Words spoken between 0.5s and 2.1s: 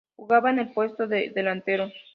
el puesto de delantero.